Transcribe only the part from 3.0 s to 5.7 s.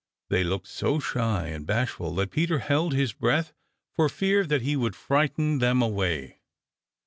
breath for fear that he would frighten